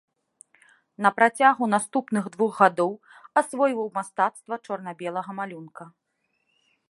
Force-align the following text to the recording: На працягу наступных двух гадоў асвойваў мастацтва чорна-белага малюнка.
На 1.05 1.09
працягу 1.17 1.63
наступных 1.73 2.23
двух 2.37 2.51
гадоў 2.63 2.89
асвойваў 3.41 3.87
мастацтва 3.99 4.55
чорна-белага 4.69 5.31
малюнка. 5.41 5.83